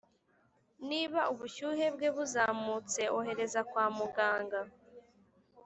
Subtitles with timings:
[0.89, 4.59] niba ubushyuhe bwe buzamutse, ohereza kwa muganga